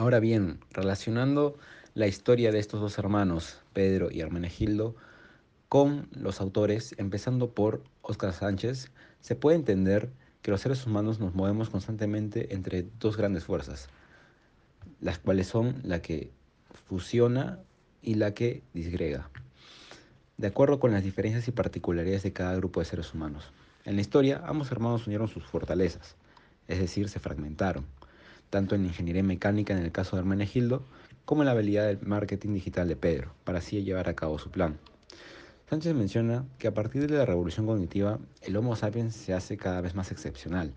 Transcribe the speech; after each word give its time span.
Ahora 0.00 0.18
bien, 0.18 0.60
relacionando 0.70 1.58
la 1.92 2.06
historia 2.06 2.52
de 2.52 2.58
estos 2.58 2.80
dos 2.80 2.96
hermanos, 2.96 3.58
Pedro 3.74 4.10
y 4.10 4.22
Hermenegildo, 4.22 4.96
con 5.68 6.08
los 6.12 6.40
autores, 6.40 6.94
empezando 6.96 7.50
por 7.50 7.82
Óscar 8.00 8.32
Sánchez, 8.32 8.90
se 9.20 9.36
puede 9.36 9.58
entender 9.58 10.08
que 10.40 10.52
los 10.52 10.62
seres 10.62 10.86
humanos 10.86 11.20
nos 11.20 11.34
movemos 11.34 11.68
constantemente 11.68 12.54
entre 12.54 12.86
dos 12.98 13.18
grandes 13.18 13.44
fuerzas, 13.44 13.90
las 15.02 15.18
cuales 15.18 15.48
son 15.48 15.82
la 15.84 16.00
que 16.00 16.30
fusiona 16.88 17.58
y 18.00 18.14
la 18.14 18.32
que 18.32 18.62
disgrega, 18.72 19.28
de 20.38 20.46
acuerdo 20.46 20.80
con 20.80 20.92
las 20.92 21.04
diferencias 21.04 21.46
y 21.46 21.52
particularidades 21.52 22.22
de 22.22 22.32
cada 22.32 22.56
grupo 22.56 22.80
de 22.80 22.86
seres 22.86 23.12
humanos. 23.12 23.52
En 23.84 23.96
la 23.96 24.00
historia, 24.00 24.42
ambos 24.46 24.72
hermanos 24.72 25.06
unieron 25.06 25.28
sus 25.28 25.44
fortalezas, 25.44 26.16
es 26.68 26.78
decir, 26.78 27.10
se 27.10 27.20
fragmentaron, 27.20 27.84
tanto 28.50 28.74
en 28.74 28.84
ingeniería 28.84 29.22
mecánica 29.22 29.72
en 29.72 29.82
el 29.82 29.92
caso 29.92 30.16
de 30.16 30.20
Hermenegildo, 30.20 30.82
como 31.24 31.42
en 31.42 31.46
la 31.46 31.52
habilidad 31.52 31.86
del 31.86 32.00
marketing 32.02 32.54
digital 32.54 32.88
de 32.88 32.96
Pedro, 32.96 33.32
para 33.44 33.58
así 33.58 33.82
llevar 33.82 34.08
a 34.08 34.14
cabo 34.14 34.38
su 34.38 34.50
plan. 34.50 34.78
Sánchez 35.68 35.94
menciona 35.94 36.44
que 36.58 36.66
a 36.66 36.74
partir 36.74 37.08
de 37.08 37.16
la 37.16 37.24
revolución 37.24 37.64
cognitiva, 37.64 38.18
el 38.42 38.56
Homo 38.56 38.74
sapiens 38.74 39.14
se 39.14 39.32
hace 39.32 39.56
cada 39.56 39.80
vez 39.80 39.94
más 39.94 40.10
excepcional. 40.10 40.74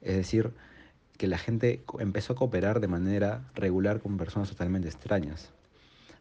Es 0.00 0.16
decir, 0.16 0.52
que 1.18 1.26
la 1.26 1.38
gente 1.38 1.82
empezó 1.98 2.32
a 2.32 2.36
cooperar 2.36 2.78
de 2.78 2.86
manera 2.86 3.42
regular 3.54 4.00
con 4.00 4.16
personas 4.16 4.48
totalmente 4.48 4.88
extrañas, 4.88 5.50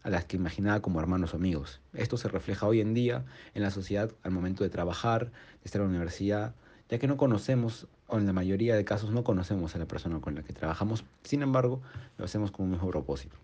a 0.02 0.10
las 0.10 0.26
que 0.26 0.38
imaginaba 0.38 0.82
como 0.82 1.00
hermanos 1.00 1.34
o 1.34 1.38
amigos. 1.38 1.80
Esto 1.94 2.18
se 2.18 2.28
refleja 2.28 2.66
hoy 2.66 2.82
en 2.82 2.96
día 2.96 3.24
en 3.54 3.62
la 3.62 3.70
sociedad 3.70 4.12
al 4.24 4.32
momento 4.32 4.64
de 4.64 4.72
trabajar, 4.72 5.26
de 5.26 5.66
estar 5.66 5.82
en 5.82 5.88
la 5.88 5.92
universidad, 5.92 6.56
ya 6.92 7.00
que 7.00 7.08
no 7.08 7.16
conocemos, 7.16 7.88
o 8.08 8.18
en 8.18 8.26
la 8.26 8.34
mayoría 8.34 8.76
de 8.76 8.84
casos 8.84 9.12
no 9.12 9.24
conocemos 9.24 9.74
a 9.74 9.80
la 9.80 9.88
persona 9.88 10.20
con 10.20 10.36
la 10.36 10.44
que 10.44 10.52
trabajamos, 10.52 11.06
sin 11.24 11.42
embargo, 11.42 11.82
lo 12.18 12.26
hacemos 12.26 12.52
con 12.52 12.66
un 12.66 12.72
mismo 12.74 12.90
propósito. 12.90 13.38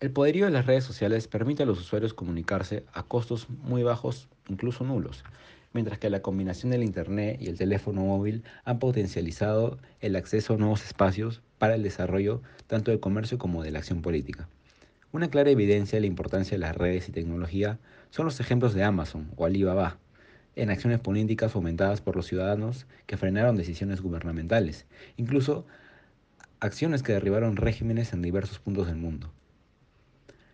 El 0.00 0.10
poderío 0.10 0.44
de 0.44 0.50
las 0.50 0.66
redes 0.66 0.84
sociales 0.84 1.26
permite 1.26 1.62
a 1.62 1.66
los 1.66 1.80
usuarios 1.80 2.12
comunicarse 2.12 2.84
a 2.92 3.04
costos 3.04 3.48
muy 3.48 3.82
bajos, 3.82 4.28
incluso 4.50 4.84
nulos, 4.84 5.24
mientras 5.72 5.98
que 5.98 6.10
la 6.10 6.20
combinación 6.20 6.72
del 6.72 6.84
Internet 6.84 7.40
y 7.40 7.48
el 7.48 7.56
teléfono 7.56 8.02
móvil 8.02 8.44
han 8.66 8.78
potencializado 8.78 9.78
el 10.02 10.16
acceso 10.16 10.54
a 10.54 10.56
nuevos 10.58 10.84
espacios 10.84 11.40
para 11.56 11.74
el 11.74 11.82
desarrollo 11.82 12.42
tanto 12.66 12.90
del 12.90 13.00
comercio 13.00 13.38
como 13.38 13.62
de 13.62 13.70
la 13.70 13.78
acción 13.78 14.02
política. 14.02 14.46
Una 15.10 15.30
clara 15.30 15.48
evidencia 15.48 15.96
de 15.96 16.02
la 16.02 16.06
importancia 16.06 16.56
de 16.56 16.60
las 16.60 16.76
redes 16.76 17.08
y 17.08 17.12
tecnología 17.12 17.78
son 18.10 18.26
los 18.26 18.40
ejemplos 18.40 18.74
de 18.74 18.84
Amazon 18.84 19.30
o 19.36 19.46
Alibaba, 19.46 19.96
en 20.56 20.70
acciones 20.70 21.00
políticas 21.00 21.52
fomentadas 21.52 22.00
por 22.00 22.16
los 22.16 22.26
ciudadanos 22.26 22.86
que 23.06 23.16
frenaron 23.16 23.56
decisiones 23.56 24.00
gubernamentales, 24.00 24.86
incluso 25.16 25.66
acciones 26.60 27.02
que 27.02 27.12
derribaron 27.12 27.56
regímenes 27.56 28.12
en 28.12 28.22
diversos 28.22 28.58
puntos 28.58 28.86
del 28.86 28.96
mundo. 28.96 29.32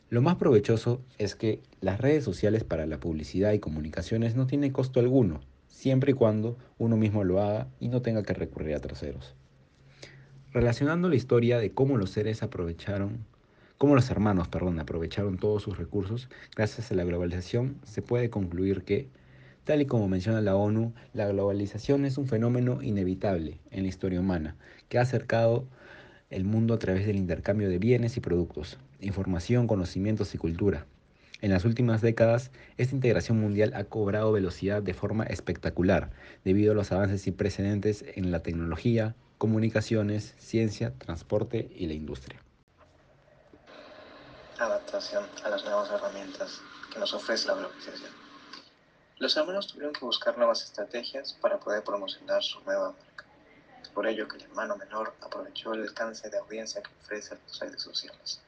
Lo 0.08 0.22
más 0.22 0.36
provechoso 0.36 1.00
es 1.18 1.36
que 1.36 1.62
las 1.80 2.00
redes 2.00 2.24
sociales 2.24 2.64
para 2.64 2.84
la 2.86 2.98
publicidad 2.98 3.52
y 3.52 3.60
comunicaciones 3.60 4.34
no 4.34 4.48
tienen 4.48 4.72
costo 4.72 4.98
alguno, 4.98 5.40
siempre 5.68 6.10
y 6.10 6.14
cuando 6.14 6.58
uno 6.78 6.96
mismo 6.96 7.22
lo 7.22 7.40
haga 7.40 7.68
y 7.78 7.88
no 7.88 8.02
tenga 8.02 8.24
que 8.24 8.34
recurrir 8.34 8.74
a 8.74 8.80
terceros. 8.80 9.36
Relacionando 10.52 11.08
la 11.08 11.14
historia 11.14 11.58
de 11.58 11.70
cómo 11.70 11.96
los 11.96 12.10
seres 12.10 12.42
aprovecharon, 12.42 13.24
cómo 13.78 13.94
los 13.94 14.10
hermanos, 14.10 14.48
perdón, 14.48 14.80
aprovecharon 14.80 15.38
todos 15.38 15.62
sus 15.62 15.78
recursos 15.78 16.28
gracias 16.56 16.90
a 16.90 16.96
la 16.96 17.04
globalización, 17.04 17.76
se 17.84 18.02
puede 18.02 18.30
concluir 18.30 18.82
que, 18.82 19.08
tal 19.64 19.83
y 19.83 19.86
como 19.86 20.08
menciona 20.08 20.41
la 20.41 20.56
ONU, 20.56 20.92
la 21.12 21.28
globalización 21.28 22.05
es 22.05 22.19
un 22.19 22.27
fenómeno 22.27 22.83
inevitable 22.83 23.58
en 23.70 23.83
la 23.83 23.89
historia 23.89 24.20
humana 24.20 24.56
que 24.89 24.98
ha 24.98 25.02
acercado 25.02 25.67
el 26.30 26.44
mundo 26.44 26.75
a 26.75 26.78
través 26.78 27.06
del 27.06 27.17
intercambio 27.17 27.69
de 27.69 27.78
bienes 27.78 28.17
y 28.17 28.20
productos, 28.20 28.78
información, 29.00 29.67
conocimientos 29.67 30.34
y 30.34 30.39
cultura. 30.39 30.86
En 31.42 31.50
las 31.50 31.64
últimas 31.64 32.02
décadas, 32.02 32.50
esta 32.77 32.94
integración 32.94 33.41
mundial 33.41 33.72
ha 33.75 33.84
cobrado 33.84 34.30
velocidad 34.30 34.83
de 34.83 34.95
forma 34.95 35.24
espectacular 35.24 36.11
debido 36.45 36.73
a 36.73 36.74
los 36.74 36.92
avances 36.92 37.23
sin 37.23 37.34
precedentes 37.34 38.05
en 38.14 38.30
la 38.30 38.42
tecnología, 38.42 39.14
comunicaciones, 39.39 40.34
ciencia, 40.39 40.92
transporte 40.98 41.70
y 41.74 41.86
la 41.86 41.95
industria. 41.95 42.42
Adaptación 44.58 45.24
a 45.42 45.48
las 45.48 45.64
nuevas 45.64 45.90
herramientas 45.90 46.61
que 46.92 46.98
nos 47.01 47.14
ofrece 47.14 47.48
la 47.48 47.55
globalización. 47.55 48.30
Los 49.20 49.36
hermanos 49.36 49.67
tuvieron 49.67 49.92
que 49.92 50.07
buscar 50.07 50.39
nuevas 50.39 50.64
estrategias 50.64 51.35
para 51.35 51.61
poder 51.61 51.85
promocionar 51.85 52.42
su 52.42 52.58
nueva 52.63 52.92
marca. 52.92 53.27
por 53.92 54.07
ello 54.07 54.27
que 54.27 54.39
el 54.39 54.45
hermano 54.45 54.79
menor 54.79 55.13
aprovechó 55.20 55.75
el 55.75 55.83
alcance 55.83 56.31
de 56.31 56.39
audiencia 56.39 56.83
que 56.83 56.91
ofrece 57.03 57.36
las 57.47 57.58
redes 57.58 57.83
sociales 57.83 58.41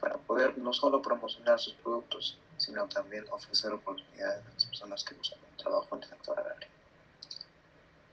para 0.00 0.16
poder 0.16 0.56
no 0.56 0.72
solo 0.72 1.02
promocionar 1.02 1.60
sus 1.60 1.74
productos, 1.74 2.38
sino 2.56 2.88
también 2.88 3.26
ofrecer 3.30 3.74
oportunidades 3.74 4.42
a 4.46 4.54
las 4.54 4.64
personas 4.64 5.04
que 5.04 5.16
buscan 5.16 5.40
un 5.50 5.56
trabajo 5.58 5.96
en 5.96 6.02
el 6.02 6.08
sector 6.08 6.38
agrario. 6.38 6.68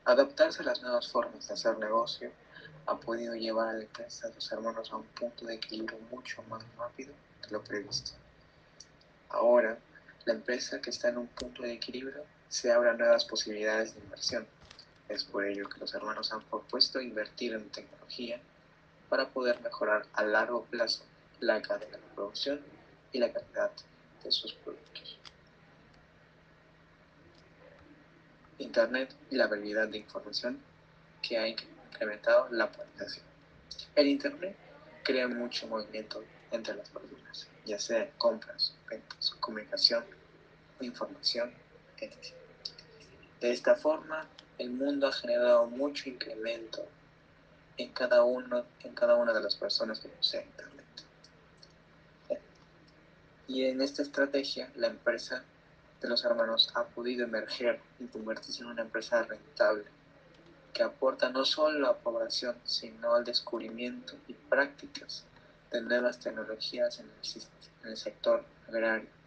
Adaptarse 0.04 0.64
a 0.64 0.66
las 0.66 0.82
nuevas 0.82 1.10
formas 1.10 1.48
de 1.48 1.54
hacer 1.54 1.78
negocio 1.78 2.34
ha 2.86 2.98
podido 2.98 3.34
llevar 3.34 3.70
a 3.70 3.74
la 3.74 3.84
empresa 3.84 4.28
de 4.28 4.36
los 4.36 4.52
hermanos 4.52 4.92
a 4.92 4.98
un 4.98 5.06
punto 5.06 5.46
de 5.46 5.56
equilibrio 5.56 6.00
mucho 6.10 6.44
más 6.50 6.62
rápido 6.78 7.14
de 7.44 7.50
lo 7.50 7.64
previsto. 7.64 8.12
Ahora, 9.30 9.78
la 10.26 10.34
empresa 10.34 10.82
que 10.82 10.90
está 10.90 11.10
en 11.10 11.18
un 11.18 11.28
punto 11.28 11.64
de 11.64 11.74
equilibrio 11.74 12.24
se 12.50 12.72
abre 12.72 12.90
a 12.90 12.94
nuevas 12.94 13.26
posibilidades 13.26 13.96
de 13.96 14.02
inversión. 14.02 14.48
Es 15.10 15.24
por 15.24 15.46
ello 15.46 15.68
que 15.70 15.80
los 15.80 15.94
hermanos 15.94 16.32
han 16.32 16.44
propuesto 16.44 17.02
invertir 17.02 17.54
en 17.54 17.70
tecnología 17.70 18.40
para 19.10 19.30
poder 19.30 19.60
mejorar 19.62 20.06
a 20.14 20.24
largo 20.24 20.66
plazo 20.66 21.04
la 21.40 21.62
cadena 21.62 21.98
de 21.98 22.16
producción 22.16 22.62
y 23.12 23.20
la 23.20 23.32
calidad 23.32 23.72
de 24.24 24.32
sus 24.32 24.54
productos. 24.54 25.18
Internet 28.60 29.14
y 29.32 29.36
la 29.36 29.46
habilidad 29.46 29.88
de 29.88 29.98
información 29.98 30.62
que 31.22 31.38
ha 31.38 31.48
incrementado 31.48 32.48
la 32.52 32.72
polarización. 32.72 33.26
El 33.96 34.08
Internet 34.08 34.56
crea 35.04 35.28
mucho 35.28 35.68
movimiento 35.68 36.24
entre 36.52 36.76
las 36.76 36.90
personas, 36.90 37.48
ya 37.66 37.80
sea 37.80 38.10
compras, 38.18 38.76
ventas, 38.90 39.32
comunicación 39.40 40.04
información, 40.86 41.52
etc. 41.98 42.16
De 43.40 43.52
esta 43.52 43.76
forma, 43.76 44.28
el 44.58 44.72
mundo 44.72 45.08
ha 45.08 45.12
generado 45.12 45.68
mucho 45.68 46.10
incremento 46.10 46.88
en 47.78 47.92
cada, 47.94 48.24
uno, 48.24 48.66
en 48.84 48.94
cada 48.94 49.16
una 49.16 49.34
de 49.34 49.42
las 49.42 49.56
personas 49.56 50.00
que 50.00 50.10
poseen 50.10 50.46
Internet. 50.48 50.86
Y 53.48 53.66
en 53.66 53.82
esta 53.82 54.02
estrategia, 54.02 54.72
la 54.76 54.88
empresa 54.88 55.44
de 56.02 56.08
los 56.08 56.24
hermanos 56.24 56.72
ha 56.76 56.86
podido 56.86 57.26
emerger 57.26 57.80
y 58.00 58.06
convertirse 58.06 58.62
en 58.62 58.70
una 58.70 58.82
empresa 58.84 59.24
rentable 59.24 59.86
que 60.74 60.84
aporta 60.84 61.30
no 61.30 61.46
solo 61.46 61.80
la 61.80 61.94
población, 61.94 62.56
sino 62.64 63.14
al 63.14 63.24
descubrimiento 63.24 64.16
y 64.28 64.34
prácticas 64.34 65.26
de 65.72 65.82
nuevas 65.82 66.20
tecnologías 66.20 67.00
en 67.00 67.06
el, 67.06 67.42
en 67.84 67.90
el 67.90 67.98
sector 67.98 68.44
agrario 68.68 69.21